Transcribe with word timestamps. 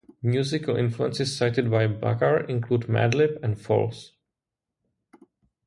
Musical 0.23 0.77
influences 0.77 1.37
cited 1.37 1.69
by 1.69 1.85
Bakar 1.85 2.45
include 2.49 2.87
Madlib 2.87 3.37
and 3.43 3.61
Foals. 3.61 4.13